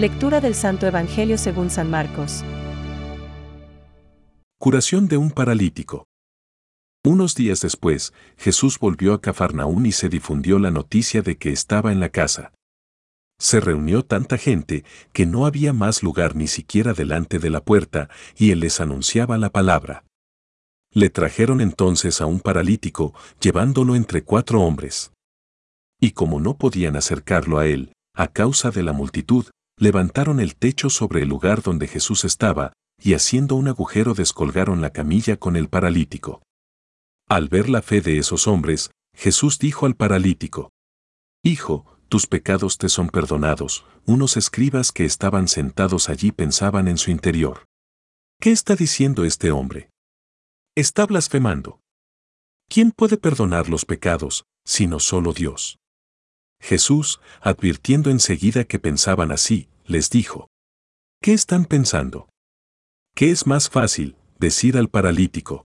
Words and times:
Lectura 0.00 0.40
del 0.40 0.54
Santo 0.54 0.86
Evangelio 0.86 1.36
según 1.36 1.68
San 1.68 1.90
Marcos. 1.90 2.42
Curación 4.58 5.08
de 5.08 5.18
un 5.18 5.30
paralítico. 5.30 6.06
Unos 7.04 7.34
días 7.34 7.60
después, 7.60 8.14
Jesús 8.38 8.78
volvió 8.78 9.12
a 9.12 9.20
Cafarnaún 9.20 9.84
y 9.84 9.92
se 9.92 10.08
difundió 10.08 10.58
la 10.58 10.70
noticia 10.70 11.20
de 11.20 11.36
que 11.36 11.50
estaba 11.50 11.92
en 11.92 12.00
la 12.00 12.08
casa. 12.08 12.54
Se 13.38 13.60
reunió 13.60 14.02
tanta 14.02 14.38
gente 14.38 14.86
que 15.12 15.26
no 15.26 15.44
había 15.44 15.74
más 15.74 16.02
lugar 16.02 16.34
ni 16.34 16.46
siquiera 16.46 16.94
delante 16.94 17.38
de 17.38 17.50
la 17.50 17.62
puerta, 17.62 18.08
y 18.38 18.52
él 18.52 18.60
les 18.60 18.80
anunciaba 18.80 19.36
la 19.36 19.50
palabra. 19.50 20.06
Le 20.94 21.10
trajeron 21.10 21.60
entonces 21.60 22.22
a 22.22 22.24
un 22.24 22.40
paralítico, 22.40 23.12
llevándolo 23.38 23.94
entre 23.94 24.22
cuatro 24.24 24.62
hombres. 24.62 25.12
Y 26.00 26.12
como 26.12 26.40
no 26.40 26.56
podían 26.56 26.96
acercarlo 26.96 27.58
a 27.58 27.66
él, 27.66 27.92
a 28.14 28.28
causa 28.28 28.70
de 28.70 28.82
la 28.82 28.94
multitud, 28.94 29.44
levantaron 29.80 30.38
el 30.38 30.54
techo 30.54 30.90
sobre 30.90 31.22
el 31.22 31.28
lugar 31.28 31.62
donde 31.62 31.88
Jesús 31.88 32.24
estaba, 32.24 32.74
y 33.02 33.14
haciendo 33.14 33.56
un 33.56 33.66
agujero 33.66 34.14
descolgaron 34.14 34.80
la 34.80 34.90
camilla 34.90 35.38
con 35.38 35.56
el 35.56 35.68
paralítico. 35.68 36.42
Al 37.28 37.48
ver 37.48 37.68
la 37.68 37.80
fe 37.80 38.02
de 38.02 38.18
esos 38.18 38.46
hombres, 38.46 38.90
Jesús 39.16 39.58
dijo 39.58 39.86
al 39.86 39.96
paralítico, 39.96 40.70
Hijo, 41.42 41.98
tus 42.08 42.26
pecados 42.26 42.76
te 42.76 42.88
son 42.88 43.08
perdonados. 43.08 43.86
Unos 44.04 44.36
escribas 44.36 44.92
que 44.92 45.04
estaban 45.04 45.48
sentados 45.48 46.08
allí 46.08 46.32
pensaban 46.32 46.86
en 46.86 46.98
su 46.98 47.10
interior. 47.10 47.64
¿Qué 48.38 48.50
está 48.50 48.76
diciendo 48.76 49.24
este 49.24 49.50
hombre? 49.50 49.90
Está 50.74 51.06
blasfemando. 51.06 51.80
¿Quién 52.68 52.90
puede 52.90 53.16
perdonar 53.16 53.68
los 53.68 53.84
pecados, 53.84 54.44
sino 54.64 55.00
solo 55.00 55.32
Dios? 55.32 55.78
Jesús, 56.60 57.20
advirtiendo 57.40 58.10
enseguida 58.10 58.64
que 58.64 58.78
pensaban 58.78 59.32
así, 59.32 59.68
les 59.86 60.10
dijo, 60.10 60.48
¿Qué 61.22 61.32
están 61.32 61.64
pensando? 61.64 62.28
¿Qué 63.14 63.30
es 63.30 63.46
más 63.46 63.68
fácil, 63.68 64.16
decir 64.38 64.76
al 64.76 64.88
paralítico? 64.88 65.64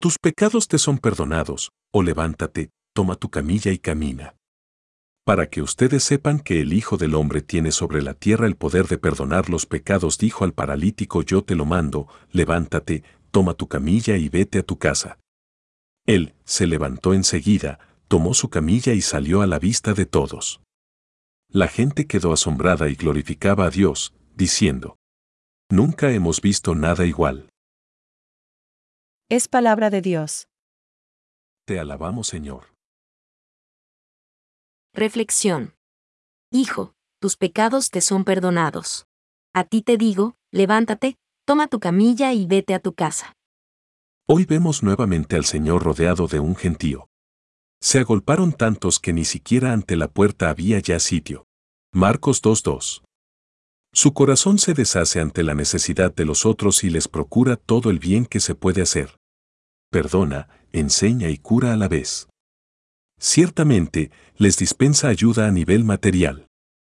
Tus 0.00 0.16
pecados 0.18 0.68
te 0.68 0.78
son 0.78 0.98
perdonados, 0.98 1.70
o 1.92 2.02
levántate, 2.02 2.70
toma 2.94 3.16
tu 3.16 3.30
camilla 3.30 3.72
y 3.72 3.78
camina 3.78 4.34
para 5.24 5.48
que 5.48 5.62
ustedes 5.62 6.02
sepan 6.02 6.40
que 6.40 6.60
el 6.60 6.72
Hijo 6.72 6.96
del 6.96 7.14
Hombre 7.14 7.42
tiene 7.42 7.70
sobre 7.70 8.02
la 8.02 8.14
tierra 8.14 8.46
el 8.46 8.56
poder 8.56 8.88
de 8.88 8.98
perdonar 8.98 9.48
los 9.48 9.66
pecados, 9.66 10.18
dijo 10.18 10.44
al 10.44 10.52
paralítico, 10.52 11.22
yo 11.22 11.44
te 11.44 11.54
lo 11.54 11.64
mando, 11.64 12.08
levántate, 12.32 13.04
toma 13.30 13.54
tu 13.54 13.68
camilla 13.68 14.16
y 14.16 14.28
vete 14.28 14.58
a 14.58 14.62
tu 14.64 14.78
casa. 14.78 15.18
Él 16.06 16.34
se 16.44 16.66
levantó 16.66 17.14
enseguida, 17.14 17.78
tomó 18.12 18.34
su 18.34 18.50
camilla 18.50 18.92
y 18.92 19.00
salió 19.00 19.40
a 19.40 19.46
la 19.46 19.58
vista 19.58 19.94
de 19.94 20.04
todos. 20.04 20.60
La 21.48 21.66
gente 21.66 22.06
quedó 22.06 22.34
asombrada 22.34 22.90
y 22.90 22.94
glorificaba 22.94 23.64
a 23.64 23.70
Dios, 23.70 24.12
diciendo, 24.34 24.98
Nunca 25.70 26.12
hemos 26.12 26.42
visto 26.42 26.74
nada 26.74 27.06
igual. 27.06 27.48
Es 29.30 29.48
palabra 29.48 29.88
de 29.88 30.02
Dios. 30.02 30.46
Te 31.64 31.80
alabamos, 31.80 32.26
Señor. 32.26 32.74
Reflexión. 34.92 35.74
Hijo, 36.50 36.92
tus 37.18 37.38
pecados 37.38 37.88
te 37.88 38.02
son 38.02 38.24
perdonados. 38.24 39.06
A 39.54 39.64
ti 39.64 39.80
te 39.80 39.96
digo, 39.96 40.36
levántate, 40.50 41.16
toma 41.46 41.66
tu 41.66 41.80
camilla 41.80 42.34
y 42.34 42.44
vete 42.46 42.74
a 42.74 42.78
tu 42.78 42.92
casa. 42.92 43.32
Hoy 44.28 44.44
vemos 44.44 44.82
nuevamente 44.82 45.36
al 45.36 45.46
Señor 45.46 45.82
rodeado 45.82 46.26
de 46.26 46.40
un 46.40 46.56
gentío. 46.56 47.08
Se 47.82 47.98
agolparon 47.98 48.52
tantos 48.52 49.00
que 49.00 49.12
ni 49.12 49.24
siquiera 49.24 49.72
ante 49.72 49.96
la 49.96 50.06
puerta 50.06 50.48
había 50.50 50.78
ya 50.78 51.00
sitio. 51.00 51.46
Marcos 51.92 52.40
2.2. 52.40 53.02
Su 53.92 54.14
corazón 54.14 54.60
se 54.60 54.72
deshace 54.72 55.20
ante 55.20 55.42
la 55.42 55.54
necesidad 55.54 56.14
de 56.14 56.24
los 56.24 56.46
otros 56.46 56.84
y 56.84 56.90
les 56.90 57.08
procura 57.08 57.56
todo 57.56 57.90
el 57.90 57.98
bien 57.98 58.24
que 58.24 58.38
se 58.38 58.54
puede 58.54 58.82
hacer. 58.82 59.16
Perdona, 59.90 60.48
enseña 60.70 61.28
y 61.28 61.38
cura 61.38 61.72
a 61.72 61.76
la 61.76 61.88
vez. 61.88 62.28
Ciertamente, 63.18 64.12
les 64.36 64.56
dispensa 64.56 65.08
ayuda 65.08 65.48
a 65.48 65.50
nivel 65.50 65.82
material. 65.82 66.46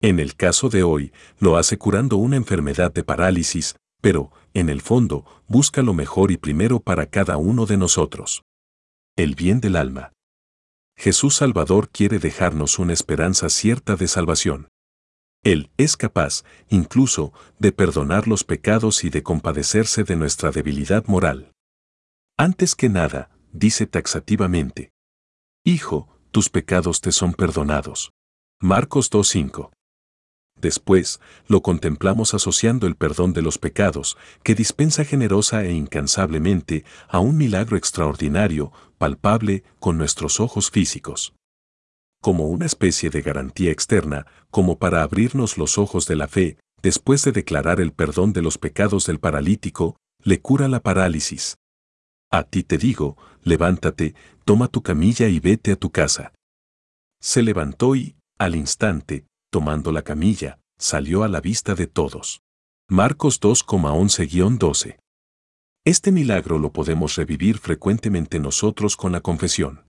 En 0.00 0.20
el 0.20 0.36
caso 0.36 0.68
de 0.68 0.84
hoy, 0.84 1.12
lo 1.40 1.56
hace 1.56 1.78
curando 1.78 2.16
una 2.16 2.36
enfermedad 2.36 2.92
de 2.92 3.02
parálisis, 3.02 3.74
pero, 4.00 4.30
en 4.54 4.68
el 4.68 4.82
fondo, 4.82 5.24
busca 5.48 5.82
lo 5.82 5.94
mejor 5.94 6.30
y 6.30 6.36
primero 6.36 6.78
para 6.78 7.06
cada 7.06 7.38
uno 7.38 7.66
de 7.66 7.76
nosotros. 7.76 8.44
El 9.16 9.34
bien 9.34 9.60
del 9.60 9.74
alma. 9.74 10.12
Jesús 10.96 11.36
Salvador 11.36 11.90
quiere 11.90 12.18
dejarnos 12.18 12.78
una 12.78 12.92
esperanza 12.92 13.48
cierta 13.48 13.96
de 13.96 14.08
salvación. 14.08 14.68
Él 15.42 15.70
es 15.76 15.96
capaz, 15.96 16.42
incluso, 16.68 17.32
de 17.58 17.70
perdonar 17.70 18.26
los 18.26 18.42
pecados 18.42 19.04
y 19.04 19.10
de 19.10 19.22
compadecerse 19.22 20.02
de 20.02 20.16
nuestra 20.16 20.50
debilidad 20.50 21.06
moral. 21.06 21.52
Antes 22.36 22.74
que 22.74 22.88
nada, 22.88 23.30
dice 23.52 23.86
taxativamente, 23.86 24.90
Hijo, 25.64 26.08
tus 26.30 26.48
pecados 26.48 27.00
te 27.00 27.12
son 27.12 27.34
perdonados. 27.34 28.12
Marcos 28.60 29.10
2.5. 29.10 29.75
Después, 30.60 31.20
lo 31.46 31.60
contemplamos 31.60 32.32
asociando 32.32 32.86
el 32.86 32.96
perdón 32.96 33.32
de 33.32 33.42
los 33.42 33.58
pecados, 33.58 34.16
que 34.42 34.54
dispensa 34.54 35.04
generosa 35.04 35.64
e 35.64 35.72
incansablemente, 35.72 36.84
a 37.08 37.18
un 37.18 37.36
milagro 37.36 37.76
extraordinario, 37.76 38.72
palpable, 38.98 39.64
con 39.78 39.98
nuestros 39.98 40.40
ojos 40.40 40.70
físicos. 40.70 41.34
Como 42.22 42.46
una 42.46 42.64
especie 42.64 43.10
de 43.10 43.20
garantía 43.20 43.70
externa, 43.70 44.26
como 44.50 44.78
para 44.78 45.02
abrirnos 45.02 45.58
los 45.58 45.76
ojos 45.76 46.06
de 46.06 46.16
la 46.16 46.26
fe, 46.26 46.56
después 46.82 47.22
de 47.22 47.32
declarar 47.32 47.80
el 47.80 47.92
perdón 47.92 48.32
de 48.32 48.42
los 48.42 48.56
pecados 48.56 49.06
del 49.06 49.20
paralítico, 49.20 49.96
le 50.22 50.40
cura 50.40 50.68
la 50.68 50.80
parálisis. 50.80 51.56
A 52.30 52.42
ti 52.44 52.62
te 52.62 52.78
digo, 52.78 53.16
levántate, 53.42 54.14
toma 54.44 54.68
tu 54.68 54.82
camilla 54.82 55.28
y 55.28 55.38
vete 55.38 55.72
a 55.72 55.76
tu 55.76 55.90
casa. 55.90 56.32
Se 57.20 57.42
levantó 57.42 57.94
y, 57.94 58.16
al 58.38 58.56
instante, 58.56 59.24
tomando 59.56 59.90
la 59.90 60.02
camilla, 60.02 60.60
salió 60.76 61.24
a 61.24 61.28
la 61.28 61.40
vista 61.40 61.74
de 61.74 61.86
todos. 61.86 62.42
Marcos 62.90 63.40
2,11-12. 63.40 64.98
Este 65.82 66.12
milagro 66.12 66.58
lo 66.58 66.74
podemos 66.74 67.16
revivir 67.16 67.56
frecuentemente 67.56 68.38
nosotros 68.38 68.98
con 68.98 69.12
la 69.12 69.22
confesión. 69.22 69.86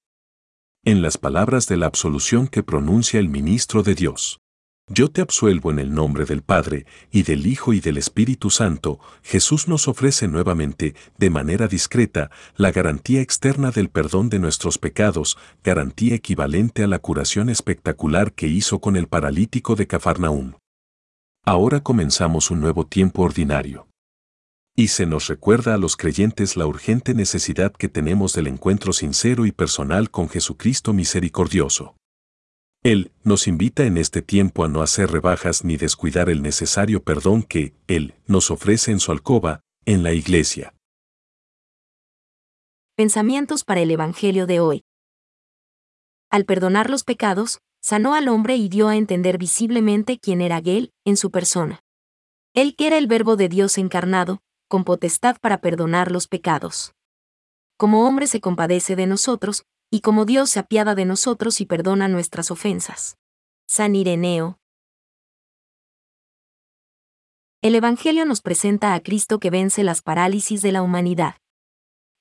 En 0.86 1.02
las 1.02 1.18
palabras 1.18 1.68
de 1.68 1.76
la 1.76 1.86
absolución 1.86 2.48
que 2.48 2.64
pronuncia 2.64 3.20
el 3.20 3.28
ministro 3.28 3.84
de 3.84 3.96
Dios. 3.96 4.40
Yo 4.90 5.10
te 5.10 5.20
absuelvo 5.20 5.70
en 5.70 5.80
el 5.80 5.94
nombre 5.94 6.24
del 6.24 6.44
Padre, 6.44 6.86
y 7.12 7.24
del 7.24 7.46
Hijo 7.46 7.74
y 7.74 7.82
del 7.82 7.98
Espíritu 7.98 8.50
Santo, 8.50 9.02
Jesús 9.22 9.68
nos 9.68 9.90
ofrece 9.90 10.30
nuevamente, 10.30 10.96
de 11.18 11.30
manera 11.30 11.68
discreta, 11.68 12.32
la 12.56 12.72
garantía 12.72 13.20
externa 13.20 13.72
del 13.72 13.90
perdón 13.90 14.30
de 14.30 14.40
nuestros 14.40 14.78
pecados, 14.78 15.38
garantía 15.62 16.16
equivalente 16.16 16.86
a 16.86 16.88
la 16.88 17.00
curación 17.00 17.50
espectacular 17.50 18.32
que 18.32 18.48
hizo 18.48 18.80
con 18.80 18.96
el 18.96 19.08
paralítico 19.08 19.76
de 19.76 19.88
Cafarnaúm. 19.88 20.54
Ahora 21.44 21.82
comenzamos 21.82 22.50
un 22.50 22.62
nuevo 22.62 22.88
tiempo 22.88 23.24
ordinario. 23.24 23.90
Y 24.74 24.88
se 24.88 25.06
nos 25.06 25.28
recuerda 25.28 25.74
a 25.74 25.78
los 25.78 25.98
creyentes 25.98 26.56
la 26.56 26.66
urgente 26.66 27.14
necesidad 27.14 27.74
que 27.74 27.90
tenemos 27.90 28.32
del 28.32 28.48
encuentro 28.48 28.94
sincero 28.94 29.46
y 29.46 29.52
personal 29.52 30.12
con 30.12 30.30
Jesucristo 30.30 30.94
misericordioso. 30.94 31.97
Él 32.84 33.12
nos 33.24 33.48
invita 33.48 33.84
en 33.84 33.98
este 33.98 34.22
tiempo 34.22 34.64
a 34.64 34.68
no 34.68 34.82
hacer 34.82 35.12
rebajas 35.12 35.64
ni 35.64 35.78
descuidar 35.78 36.30
el 36.30 36.42
necesario 36.42 37.04
perdón 37.04 37.44
que 37.44 37.74
Él 37.88 38.14
nos 38.28 38.52
ofrece 38.52 38.92
en 38.92 39.00
su 39.00 39.12
alcoba, 39.12 39.62
en 39.86 40.04
la 40.04 40.14
iglesia. 40.14 40.74
Pensamientos 42.96 43.64
para 43.64 43.82
el 43.82 43.92
Evangelio 43.92 44.48
de 44.48 44.60
hoy. 44.60 44.84
Al 46.30 46.46
perdonar 46.46 46.90
los 46.90 47.04
pecados, 47.04 47.60
sanó 47.82 48.16
al 48.16 48.28
hombre 48.28 48.56
y 48.56 48.70
dio 48.70 48.88
a 48.90 48.96
entender 48.96 49.38
visiblemente 49.38 50.20
quién 50.20 50.42
era 50.42 50.62
Él 50.66 50.92
en 51.06 51.18
su 51.18 51.32
persona. 51.32 51.82
Él 52.54 52.76
que 52.76 52.88
era 52.88 52.98
el 52.98 53.08
Verbo 53.08 53.36
de 53.36 53.50
Dios 53.50 53.78
encarnado, 53.78 54.42
con 54.68 54.84
potestad 54.84 55.38
para 55.40 55.62
perdonar 55.62 56.12
los 56.12 56.28
pecados. 56.28 56.94
Como 57.78 58.08
hombre 58.08 58.28
se 58.28 58.42
compadece 58.42 58.96
de 58.96 59.06
nosotros, 59.06 59.64
y 59.90 60.02
como 60.02 60.26
Dios 60.26 60.50
se 60.50 60.60
apiada 60.60 60.96
de 60.96 61.06
nosotros 61.06 61.62
y 61.62 61.66
perdona 61.66 62.08
nuestras 62.08 62.52
ofensas. 62.52 63.18
San 63.68 63.96
Ireneo. 63.96 64.60
El 67.62 67.76
Evangelio 67.76 68.26
nos 68.26 68.42
presenta 68.42 68.94
a 68.94 69.00
Cristo 69.02 69.40
que 69.40 69.50
vence 69.50 69.84
las 69.84 70.02
parálisis 70.02 70.62
de 70.62 70.72
la 70.72 70.82
humanidad. 70.82 71.36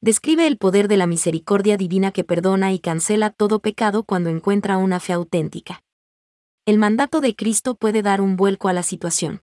Describe 0.00 0.46
el 0.46 0.58
poder 0.58 0.88
de 0.88 0.96
la 0.96 1.06
misericordia 1.06 1.76
divina 1.76 2.12
que 2.12 2.24
perdona 2.24 2.72
y 2.72 2.78
cancela 2.78 3.30
todo 3.30 3.60
pecado 3.60 4.04
cuando 4.04 4.30
encuentra 4.30 4.76
una 4.76 5.00
fe 5.00 5.12
auténtica. 5.12 5.82
El 6.66 6.78
mandato 6.78 7.20
de 7.20 7.36
Cristo 7.36 7.76
puede 7.76 8.02
dar 8.02 8.20
un 8.20 8.36
vuelco 8.36 8.68
a 8.68 8.72
la 8.72 8.82
situación. 8.82 9.42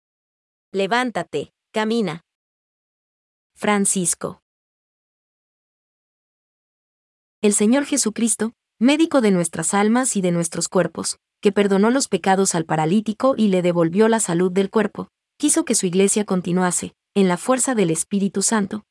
Levántate, 0.72 1.52
camina. 1.72 2.24
Francisco. 3.54 4.41
El 7.42 7.54
Señor 7.54 7.86
Jesucristo, 7.86 8.52
médico 8.78 9.20
de 9.20 9.32
nuestras 9.32 9.74
almas 9.74 10.14
y 10.14 10.20
de 10.20 10.30
nuestros 10.30 10.68
cuerpos, 10.68 11.18
que 11.40 11.50
perdonó 11.50 11.90
los 11.90 12.06
pecados 12.06 12.54
al 12.54 12.64
paralítico 12.64 13.34
y 13.36 13.48
le 13.48 13.62
devolvió 13.62 14.06
la 14.06 14.20
salud 14.20 14.52
del 14.52 14.70
cuerpo, 14.70 15.08
quiso 15.38 15.64
que 15.64 15.74
su 15.74 15.86
iglesia 15.86 16.24
continuase, 16.24 16.94
en 17.16 17.26
la 17.26 17.36
fuerza 17.36 17.74
del 17.74 17.90
Espíritu 17.90 18.42
Santo, 18.42 18.84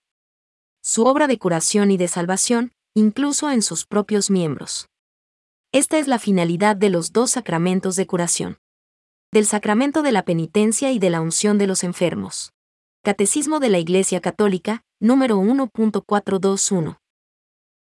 su 0.84 1.06
obra 1.06 1.28
de 1.28 1.38
curación 1.38 1.92
y 1.92 1.98
de 1.98 2.10
salvación, 2.10 2.74
incluso 2.94 3.50
en 3.50 3.62
sus 3.62 3.86
propios 3.86 4.30
miembros. 4.30 4.90
Esta 5.72 5.98
es 5.98 6.10
la 6.10 6.20
finalidad 6.20 6.76
de 6.76 6.90
los 6.90 7.14
dos 7.14 7.32
sacramentos 7.32 7.96
de 7.96 8.06
curación. 8.06 8.58
Del 9.32 9.46
sacramento 9.46 10.02
de 10.02 10.12
la 10.12 10.26
penitencia 10.26 10.92
y 10.92 11.00
de 11.00 11.10
la 11.10 11.22
unción 11.22 11.58
de 11.58 11.68
los 11.68 11.86
enfermos. 11.86 12.52
Catecismo 13.02 13.62
de 13.62 13.70
la 13.70 13.80
Iglesia 13.80 14.20
Católica, 14.20 14.84
número 15.00 15.40
1.421. 15.40 17.01